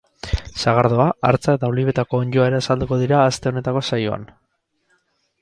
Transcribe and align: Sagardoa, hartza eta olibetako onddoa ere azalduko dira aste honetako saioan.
Sagardoa, 0.61 1.05
hartza 1.29 1.55
eta 1.57 1.69
olibetako 1.73 2.21
onddoa 2.23 2.47
ere 2.53 2.59
azalduko 2.61 2.99
dira 3.03 3.21
aste 3.27 3.53
honetako 3.53 3.85
saioan. 3.91 4.27